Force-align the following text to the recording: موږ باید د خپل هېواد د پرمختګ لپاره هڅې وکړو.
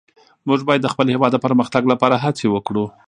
موږ 0.47 0.59
باید 0.67 0.81
د 0.83 0.87
خپل 0.93 1.07
هېواد 1.13 1.31
د 1.33 1.37
پرمختګ 1.45 1.83
لپاره 1.91 2.15
هڅې 2.23 2.45
وکړو. 2.49 2.85